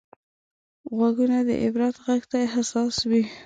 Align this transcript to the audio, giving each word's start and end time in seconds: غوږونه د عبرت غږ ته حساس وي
غوږونه 0.95 1.37
د 1.47 1.49
عبرت 1.63 1.95
غږ 2.05 2.21
ته 2.31 2.39
حساس 2.53 2.95
وي 3.09 3.23